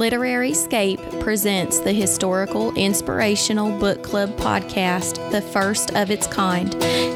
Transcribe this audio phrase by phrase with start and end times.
[0.00, 6.72] Literary Scape presents the historical inspirational book club podcast, the first of its kind.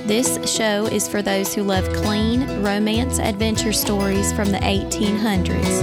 [0.07, 5.81] This show is for those who love clean romance adventure stories from the 1800s.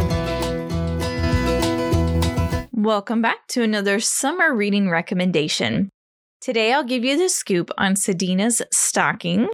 [2.71, 5.89] Welcome back to another summer reading recommendation.
[6.39, 9.49] Today I'll give you the scoop on Sadina's Stocking.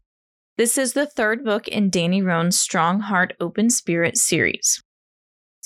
[0.57, 4.81] This is the third book in Danni Roan's Strong Heart, Open Spirit series.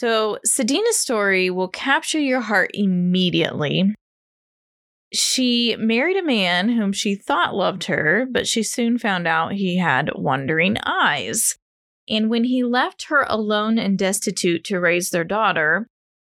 [0.01, 3.93] So, Sadina's story will capture your heart immediately.
[5.13, 9.77] She married a man whom she thought loved her, but she soon found out he
[9.77, 11.55] had wandering eyes.
[12.09, 15.85] And when he left her alone and destitute to raise their daughter,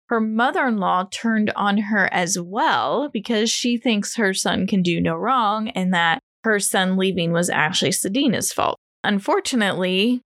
[0.09, 4.83] her mother in law turned on her as well because she thinks her son can
[4.83, 8.79] do no wrong and that her son leaving was actually Sadina's fault.
[9.03, 10.21] Unfortunately,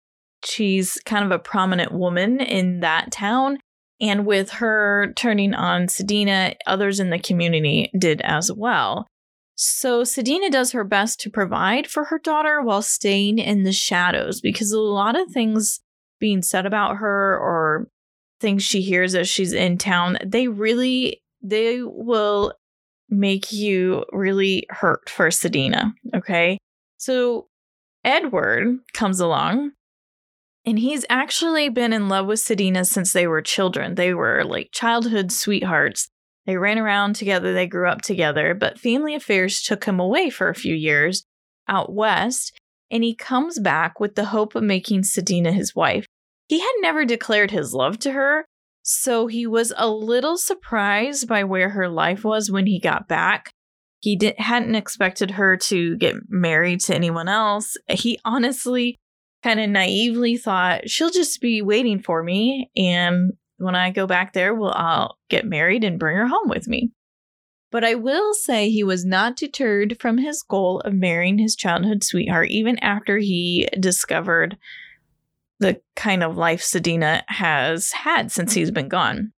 [0.44, 3.58] she's kind of a prominent woman in that town.
[4.00, 9.06] And with her turning on Sadina, others in the community did as well.
[9.54, 14.42] So Sadina does her best to provide for her daughter while staying in the shadows
[14.42, 15.80] because a lot of things
[16.20, 17.88] being said about her or
[18.38, 22.52] things she hears as she's in town, they really they will
[23.08, 26.58] make you really hurt for Sadina, okay?
[26.98, 27.46] So
[28.04, 29.72] Edward comes along
[30.66, 33.94] and he's actually been in love with Sadina since they were children.
[33.94, 36.08] They were like childhood sweethearts.
[36.44, 40.48] They ran around together, they grew up together, but family affairs took him away for
[40.48, 41.24] a few years
[41.68, 42.52] out west,
[42.90, 46.06] and he comes back with the hope of making Sadina his wife.
[46.48, 48.44] He had never declared his love to her,
[48.82, 53.50] so he was a little surprised by where her life was when he got back.
[53.98, 57.76] He hadn't expected her to get married to anyone else.
[57.88, 58.96] He honestly
[59.42, 64.32] kind of naively thought she'll just be waiting for me and when I go back
[64.32, 66.90] there, well I'll get married and bring her home with me.
[67.72, 72.04] But I will say he was not deterred from his goal of marrying his childhood
[72.04, 74.56] sweetheart even after he discovered
[75.58, 79.32] the kind of life Sadina has had since he's been gone.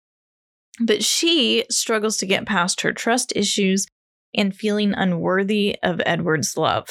[0.80, 3.86] But she struggles to get past her trust issues
[4.34, 6.88] and feeling unworthy of Edward's love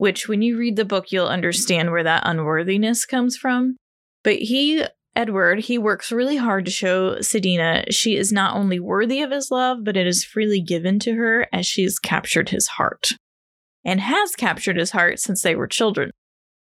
[0.00, 3.76] which when you read the book, you'll understand where that unworthiness comes from.
[4.24, 4.82] But he,
[5.14, 9.50] Edward, he works really hard to show Sadina she is not only worthy of his
[9.50, 13.08] love, but it is freely given to her as she has captured his heart
[13.84, 16.12] and has captured his heart since they were children.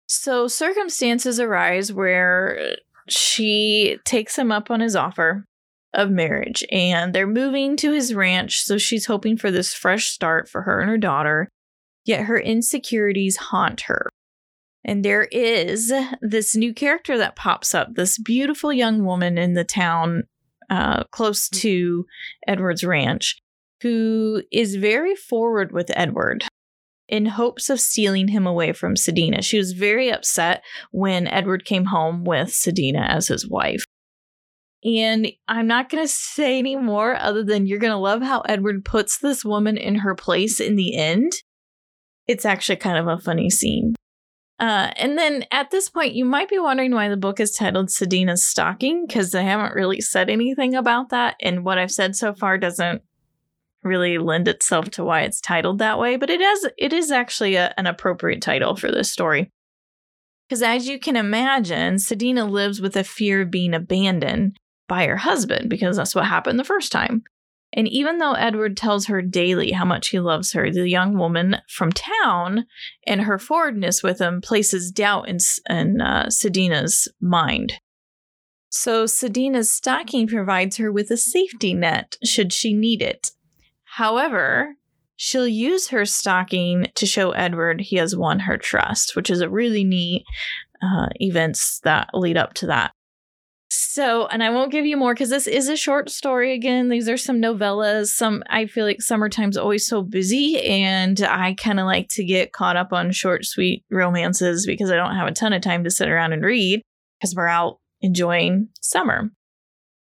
[0.07, 2.77] So circumstances arise where
[3.09, 5.45] she takes him up on his offer
[5.93, 8.61] of marriage and they're moving to his ranch.
[8.61, 11.49] So she's hoping for this fresh start for her and her daughter
[12.07, 14.09] yet her insecurities haunt her.
[14.85, 19.65] And there is this new character that pops up, this beautiful young woman in the
[19.65, 20.23] town
[20.71, 22.07] uh, close to
[22.47, 23.37] Edward's ranch,
[23.83, 26.45] who is very forward with Edward
[27.09, 29.43] in hopes of stealing him away from Sadina.
[29.43, 30.63] She was very upset
[30.93, 33.85] when Edward came home with Sadina as his wife.
[34.85, 38.41] And I'm not going to say any more other than you're going to love how
[38.43, 41.33] Edward puts this woman in her place in the end
[42.27, 43.95] it's actually kind of a funny scene.
[44.59, 47.89] Uh, and then at this point, you might be wondering why the book is titled
[47.89, 51.37] Sadina's Stocking, because I haven't really said anything about that.
[51.43, 53.03] And what I've said so far doesn't
[53.83, 57.57] really lend itself to why it's titled that way, but it has it is actually
[57.57, 59.51] a, an appropriate title for this story.
[60.49, 64.57] Because as you can imagine, Sadina lives with a fear of being abandoned
[64.89, 67.25] by her husband, because that's what happened the first time.
[67.73, 71.57] And even though Edward tells her daily how much he loves her, the young woman
[71.69, 72.67] from town
[73.07, 75.39] and her forwardness with him places doubt in,
[75.69, 77.75] in uh, Sadina's mind.
[78.71, 83.31] So Sadina's stocking provides her with a safety net should she need it.
[83.85, 84.77] However,
[85.17, 89.49] she'll use her stocking to show Edward he has won her trust, which is a
[89.49, 90.25] really neat
[90.83, 92.93] uh, events that lead up to that.
[93.79, 96.89] So, and I won't give you more because this is a short story again.
[96.89, 98.07] These are some novellas.
[98.07, 102.55] Some, I feel like summertime's always so busy, and I kind of like to get
[102.55, 105.91] caught up on short, sweet romances because I don't have a ton of time to
[105.91, 106.81] sit around and read
[107.21, 109.31] because we're out enjoying summer.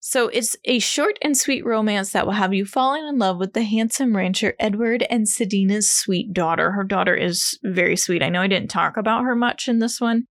[0.00, 3.52] So, it's a short and sweet romance that will have you falling in love with
[3.52, 6.72] the handsome rancher Edward and Sadina's sweet daughter.
[6.72, 8.22] Her daughter is very sweet.
[8.22, 10.24] I know I didn't talk about her much in this one,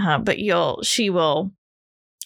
[0.00, 1.52] uh, but you'll, she will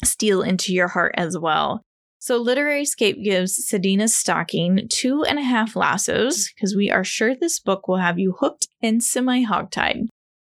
[0.04, 1.82] steal into your heart as well.
[2.18, 7.34] So, Literary Scape gives Sadina's Stocking two and a half lassos because we are sure
[7.34, 10.06] this book will have you hooked and semi hogtied.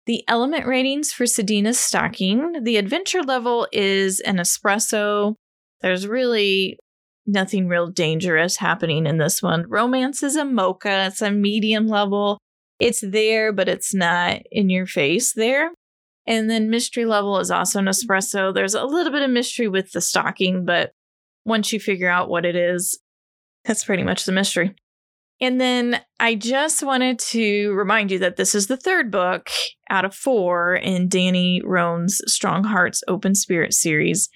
[0.06, 5.34] The element ratings for Sadina's Stocking the adventure level is an espresso.
[5.80, 6.78] There's really
[7.26, 9.64] nothing real dangerous happening in this one.
[9.68, 12.38] Romance is a mocha, it's a medium level.
[12.78, 15.70] It's there, but it's not in your face there.
[16.26, 18.52] And then mystery level is also an espresso.
[18.52, 20.92] There's a little bit of mystery with the stocking, but
[21.44, 22.98] once you figure out what it is,
[23.64, 24.74] that's pretty much the mystery.
[25.40, 29.50] And then I just wanted to remind you that this is the third book
[29.90, 34.30] out of four in Danni Roan's Strong Hearts Open Spirit series.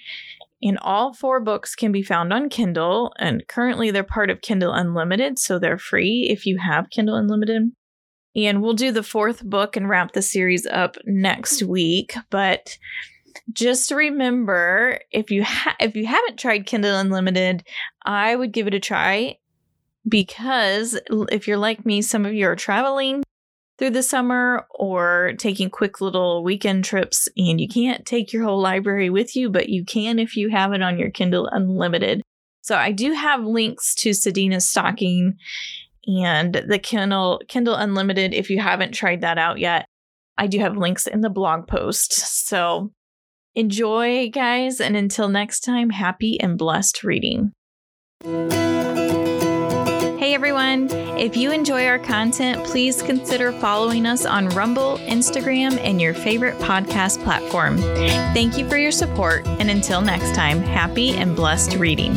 [0.63, 3.13] And all four books can be found on Kindle.
[3.19, 7.71] And currently they're part of Kindle Unlimited, so they're free if you have Kindle Unlimited.
[8.37, 11.73] And we'll do the fourth book and wrap the series up next mm-hmm.
[11.73, 12.15] week.
[12.31, 12.79] But
[13.53, 17.65] just remember if you ha- if you haven't tried Kindle Unlimited,
[18.05, 19.39] I would give it a try
[20.09, 23.23] because if you're like me, some of you are traveling
[23.79, 28.61] through the summer or taking quick little weekend trips and you can't take your whole
[28.61, 32.23] library with you, but you can if you have it on your Kindle Unlimited.
[32.61, 35.39] So I do have links to Sadina's stocking
[36.07, 39.87] and the Kindle Kindle Unlimited if you haven't tried that out yet.
[40.39, 42.13] I do have links in the blog post.
[42.13, 42.93] So
[43.55, 47.53] enjoy guys and until next time, happy and blessed reading.
[50.19, 50.89] Hey everyone!
[50.91, 56.59] If you enjoy our content, please consider following us on Rumble, Instagram, and your favorite
[56.59, 57.79] podcast platform.
[57.79, 62.15] Thank you for your support, and until next time, happy and blessed reading.